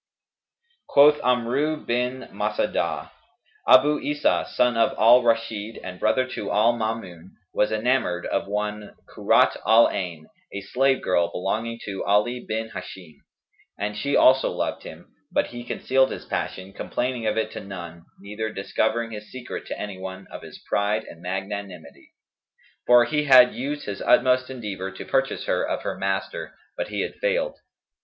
Quoth 0.87 1.19
Amrϊ 1.21 1.85
bin 1.85 2.21
Masa'dah:[FN#212] 2.33 3.09
"Abϊ 3.67 4.03
Isα, 4.13 4.47
son 4.51 4.75
of 4.75 4.97
al 4.97 5.21
Rashνd 5.21 5.79
and 5.83 5.99
brother 5.99 6.25
to 6.29 6.49
al 6.49 6.73
Maamun, 6.73 7.33
was 7.53 7.71
enamoured 7.71 8.25
of 8.25 8.47
one 8.47 8.95
Kurrat 9.05 9.57
al 9.63 9.89
Ayn, 9.89 10.23
a 10.51 10.61
slave 10.61 11.03
girl 11.03 11.29
belonging 11.31 11.79
to 11.85 12.03
Ali 12.03 12.39
bin 12.43 12.71
Hishαm,[FN#213] 12.71 13.17
and 13.77 13.95
she 13.95 14.15
also 14.15 14.49
loved 14.49 14.81
him; 14.81 15.05
but 15.31 15.45
he 15.49 15.63
concealed 15.63 16.09
his 16.09 16.25
passion, 16.25 16.73
complaining 16.73 17.27
of 17.27 17.37
it 17.37 17.51
to 17.51 17.59
none 17.59 18.05
neither 18.19 18.51
discovering 18.51 19.11
his 19.11 19.29
secret 19.31 19.67
to 19.67 19.79
anyone, 19.79 20.25
of 20.31 20.41
his 20.41 20.57
pride 20.67 21.03
and 21.03 21.21
magnanimity; 21.21 22.09
for 22.87 23.05
he 23.05 23.25
had 23.25 23.53
used 23.53 23.85
his 23.85 24.01
utmost 24.01 24.49
endeavour 24.49 24.89
to 24.89 25.05
purchase 25.05 25.45
her 25.45 25.63
of 25.63 25.83
her 25.83 25.95
master, 25.95 26.55
but 26.75 26.87
he 26.87 27.01
had 27.01 27.13
failed. 27.17 27.59